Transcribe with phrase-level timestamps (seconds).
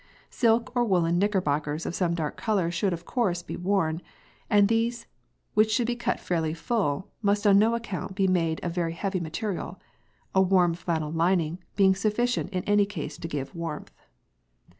[0.31, 4.01] Silk or woollen knickerbockers of some dark colour should of course be worn,
[4.49, 5.05] and these
[5.53, 9.19] which should be cut fairly full must on no account be made of very heavy
[9.19, 9.79] material,
[10.33, 13.91] a warm flannel lining being sufficient in any case to give warmth.